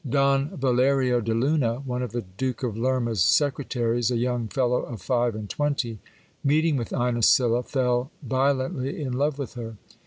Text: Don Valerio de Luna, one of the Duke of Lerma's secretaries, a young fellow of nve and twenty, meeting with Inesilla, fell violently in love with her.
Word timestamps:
Don 0.09 0.57
Valerio 0.57 1.21
de 1.21 1.31
Luna, 1.35 1.75
one 1.81 2.01
of 2.01 2.11
the 2.11 2.23
Duke 2.35 2.63
of 2.63 2.75
Lerma's 2.75 3.23
secretaries, 3.23 4.09
a 4.09 4.17
young 4.17 4.47
fellow 4.47 4.81
of 4.81 4.99
nve 5.03 5.35
and 5.35 5.47
twenty, 5.47 5.99
meeting 6.43 6.75
with 6.75 6.89
Inesilla, 6.89 7.61
fell 7.63 8.09
violently 8.23 8.99
in 8.99 9.13
love 9.13 9.37
with 9.37 9.53
her. 9.53 9.75